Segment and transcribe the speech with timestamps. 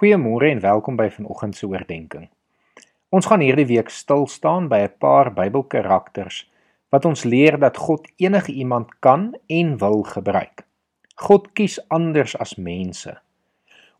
[0.00, 2.22] Goeiemôre en welkom by vanoggend se oordeenking.
[3.12, 6.38] Ons gaan hierdie week stil staan by 'n paar Bybelkarakters
[6.88, 10.64] wat ons leer dat God enige iemand kan en wil gebruik.
[11.14, 13.12] God kies anders as mense.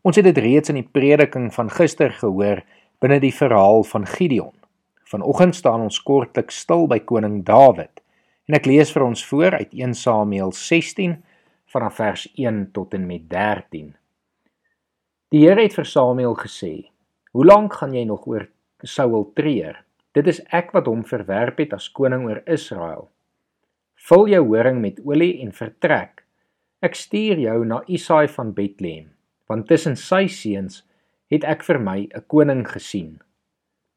[0.01, 2.63] Ons het dit reeds in die prediking van gister gehoor
[2.99, 4.57] binne die verhaal van Gideon.
[5.05, 8.01] Vanoggend staan ons kortliks stil by koning Dawid
[8.47, 11.23] en ek lees vir ons voor uit 1 Samuel 16
[11.65, 14.00] vanaf vers 1 tot en met 13.
[15.31, 16.91] Die Here het vir Samuel gesê:
[17.31, 18.49] "Hoe lank gaan jy nog oor
[18.83, 19.77] Saul treur?
[20.13, 23.07] Dit is ek wat hom verwerp het as koning oor Israel.
[24.09, 26.25] Vul jou horing met olie en vertrek.
[26.83, 29.13] Ek stuur jou na Isaai van Bethlehem,
[29.47, 30.83] want tussen sy seuns
[31.31, 33.21] het ek vir my 'n koning gesien."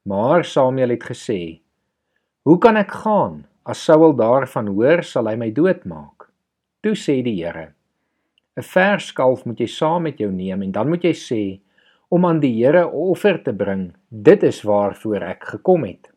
[0.07, 1.60] Maar Samuel het gesê:
[2.45, 3.46] "Hoe kan ek gaan?
[3.66, 6.30] As Saul daarvan hoor, sal hy my doodmaak."
[6.80, 7.74] Toe sê die Here:
[8.57, 11.43] 'n vers kalf moet jy saam met jou neem en dan moet jy sê
[12.09, 13.93] om aan die Here 'n offer te bring.
[14.09, 16.13] Dit is waarvoor ek gekom het.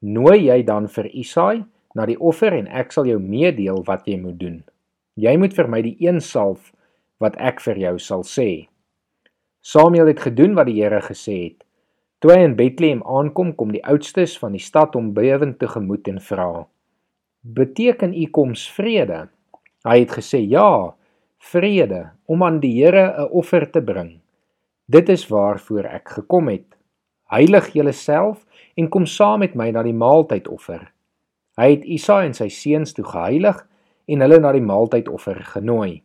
[0.00, 4.16] Nooi jy dan vir Isaai na die offer en ek sal jou meedeel wat jy
[4.16, 4.62] moet doen.
[5.16, 6.72] Jy moet vir my die een salf
[7.18, 8.68] wat ek vir jou sal sê.
[9.60, 11.64] Samuel het gedoen wat die Here gesê het.
[12.20, 16.20] Toe hy in Bethlehem aankom, kom die oudstes van die stad hom bewend tegemoet en
[16.20, 16.66] vra:
[17.42, 19.28] "Beteken u koms vrede?"
[19.84, 20.94] Hy het gesê: "Ja,
[21.40, 24.20] vrede om aan die Here 'n offer te bring.
[24.86, 26.76] Dit is waarvoor ek gekom het.
[27.30, 30.92] Heilig julleself en kom saam met my na die maaltydoffer.
[31.56, 33.66] Hy het Isaai en sy seuns toe geheilig
[34.06, 36.02] en hulle na die maaltydoffer genooi.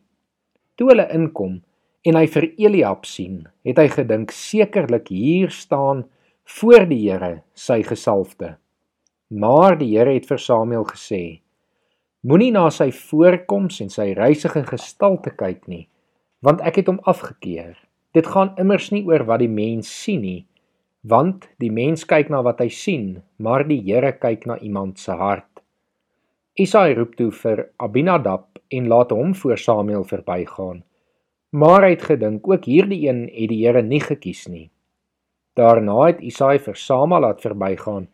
[0.76, 1.62] Toe hulle inkom
[2.02, 6.04] en hy vir Eliab sien, het hy gedink sekerlik hier staan
[6.44, 8.56] voor die Here sy gesalfde.
[9.30, 11.40] Maar die Here het vir Samuel gesê:
[12.24, 15.84] Moenie na sy voorkoms en sy reisige gestalte kyk nie,
[16.40, 17.76] want ek het hom afgekeur.
[18.16, 20.46] Dit gaan immers nie oor wat die mens sien nie,
[21.04, 25.12] want die mens kyk na wat hy sien, maar die Here kyk na iemand se
[25.12, 25.60] hart.
[26.56, 30.80] Isaai roep toe vir Abinadab en laat hom voor Samuel verbygaan.
[31.52, 34.70] Maar hy het gedink ook hierdie een het die Here nie gekies nie.
[35.56, 38.08] Daarna het Isaai vir Sama laat verbygaan,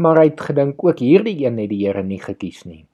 [0.00, 2.86] maar hy het gedink ook hierdie een het die Here nie gekies nie.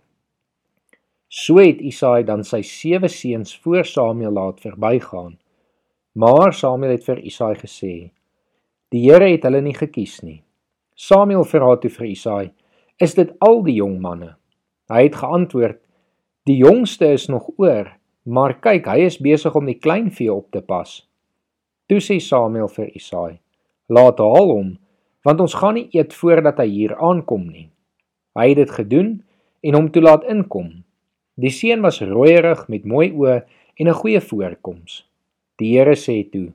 [1.30, 5.36] So het Isaai dan sy sewe seuns voor Samuel laat verbygaan.
[6.18, 8.10] Maar Samuel het vir Isaai gesê:
[8.90, 10.42] "Die Here het hulle nie gekies nie."
[10.96, 12.50] Samuel vra toe vir Isaai:
[12.98, 14.34] "Is dit al die jong manne?"
[14.90, 15.78] Hy het geantwoord:
[16.46, 20.60] "Die jongste is nog oor, maar kyk, hy is besig om die kleinvee op te
[20.60, 21.06] pas."
[21.86, 23.38] Toe sê Samuel vir Isaai:
[23.88, 24.78] "Laat haal hom,
[25.22, 27.70] want ons gaan nie eet voordat hy hier aankom nie."
[28.34, 29.22] Hy het dit gedoen
[29.62, 30.82] en hom toelaat inkom.
[31.34, 33.42] Die seun was rooierig met mooi oë
[33.76, 35.06] en 'n goeie voorkoms.
[35.58, 36.52] Die Here sê toe: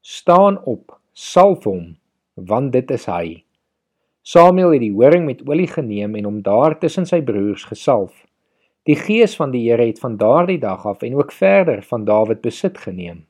[0.00, 1.96] "Staan op, salf hom,
[2.34, 3.44] want dit is hy."
[4.22, 8.26] Samuel het die horing met olie geneem en hom daar tussen sy broers gesalf.
[8.84, 12.40] Die gees van die Here het van daardie dag af en ook verder van Dawid
[12.40, 13.24] besit geneem.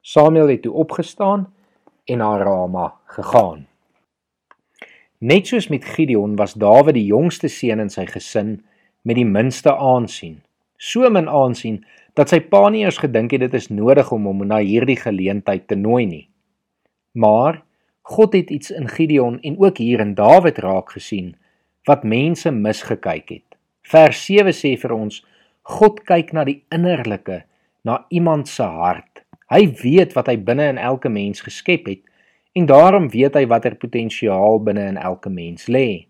[0.00, 1.52] Samuel het toe opgestaan
[2.04, 3.66] en na Rama gegaan.
[5.18, 8.58] Net soos met Gideon was Dawid die jongste seun in sy gesin
[9.06, 10.40] met die minste aansien.
[10.76, 11.84] So min aansien
[12.18, 15.68] dat sy pa nie eers gedink het dit is nodig om hom na hierdie geleentheid
[15.70, 16.26] te nooi nie.
[17.14, 17.62] Maar
[18.06, 21.34] God het iets in Gideon en ook hier in Dawid raak gesien
[21.86, 23.46] wat mense misgekyk het.
[23.86, 25.22] Vers 7 sê vir ons
[25.66, 27.42] God kyk na die innerlike,
[27.86, 29.22] na iemand se hart.
[29.50, 32.02] Hy weet wat hy binne in elke mens geskep het
[32.58, 36.05] en daarom weet hy watter potensiaal binne in elke mens lê.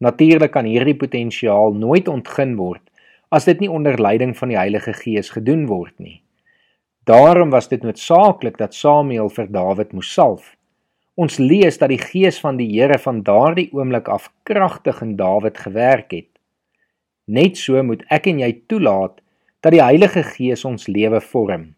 [0.00, 2.82] Natuurlik kan hierdie potensiaal nooit ontgin word
[3.30, 6.22] as dit nie onder leiding van die Heilige Gees gedoen word nie.
[7.06, 10.56] Daarom was dit noodsaaklik dat Samuel vir Dawid moes salf.
[11.20, 15.58] Ons lees dat die Gees van die Here van daardie oomblik af kragtig in Dawid
[15.58, 16.30] gewerk het.
[17.26, 19.20] Net so moet ek en jy toelaat
[19.60, 21.74] dat die Heilige Gees ons lewe vorm.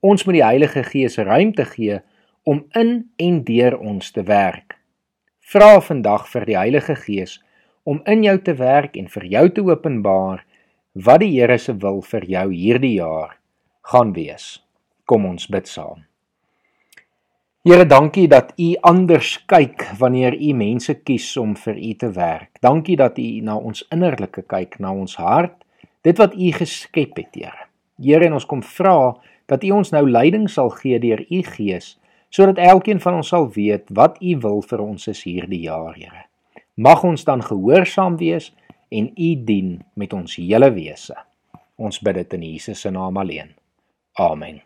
[0.00, 2.00] Ons moet die Heilige Gees ruimte gee
[2.48, 4.78] om in en deur ons te werk.
[5.44, 7.36] Vra vandag vir die Heilige Gees
[7.84, 10.44] om in jou te werk en vir jou te openbaar
[10.94, 13.36] wat die Here se wil vir jou hierdie jaar
[13.92, 14.60] gaan wees.
[15.06, 16.04] Kom ons bid saam.
[17.60, 22.54] Here, dankie dat U anders kyk wanneer U mense kies om vir U te werk.
[22.64, 25.58] Dankie dat U na ons innerlike kyk, na ons hart,
[26.00, 27.68] dit wat U geskep het, Here.
[28.00, 29.12] Here, en ons kom vra
[29.50, 31.98] dat U ons nou leiding sal gee deur U Gees,
[32.32, 36.29] sodat elkeen van ons sal weet wat U wil vir ons is hierdie jaar, Here.
[36.80, 38.48] Mag ons dan gehoorsaam wees
[38.88, 41.16] en U dien met ons hele wese.
[41.76, 43.52] Ons bid dit in Jesus se naam alleen.
[44.16, 44.62] Amen.